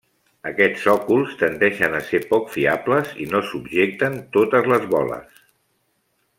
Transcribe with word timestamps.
Aquests 0.51 0.85
sòcols 0.85 1.35
tendeixen 1.41 1.97
a 1.97 2.01
ser 2.07 2.23
poc 2.33 2.49
fiables, 2.55 3.13
i 3.25 3.29
no 3.35 3.43
subjecten 3.53 4.19
totes 4.39 4.73
les 4.75 4.93
boles. 4.97 5.41